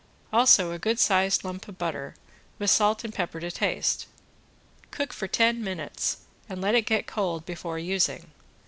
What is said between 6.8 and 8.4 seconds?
get cold before using.